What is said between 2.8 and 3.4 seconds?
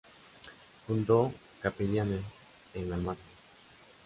Almarza.